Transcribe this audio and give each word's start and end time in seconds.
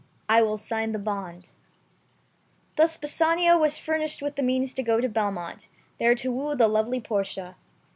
I 0.27 0.41
will 0.41 0.57
sign 0.57 0.93
the 0.93 0.97
bond." 0.97 1.51
Thus 2.75 2.97
Bassanio 2.97 3.59
was 3.59 3.77
furnished 3.77 4.19
with 4.19 4.35
the 4.35 4.41
means 4.41 4.73
to 4.73 4.81
go 4.81 4.99
to 4.99 5.07
Belmont, 5.07 5.67
there 5.99 6.15
to 6.15 6.31
woo 6.31 6.55
the 6.55 6.67
lovely 6.67 6.99
Portia. 6.99 7.55